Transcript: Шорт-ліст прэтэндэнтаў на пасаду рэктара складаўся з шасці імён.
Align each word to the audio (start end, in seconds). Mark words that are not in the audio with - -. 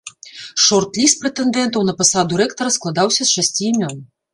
Шорт-ліст 0.65 1.21
прэтэндэнтаў 1.25 1.87
на 1.93 1.97
пасаду 2.03 2.43
рэктара 2.45 2.77
складаўся 2.81 3.23
з 3.25 3.29
шасці 3.39 3.73
імён. 3.73 3.97